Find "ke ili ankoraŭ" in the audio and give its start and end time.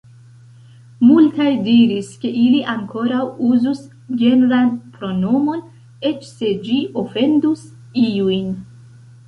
2.23-3.27